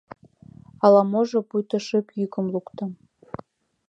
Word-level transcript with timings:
Ала-можо 0.85 1.39
пуйто 1.49 1.77
шып 1.87 2.07
йӱкым 2.19 2.45
лукто... 2.53 2.83